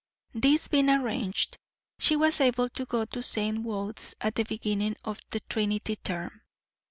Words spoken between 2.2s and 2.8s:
able